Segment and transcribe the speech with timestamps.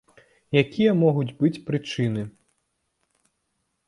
[0.61, 2.23] Якія могуць быць прычыны?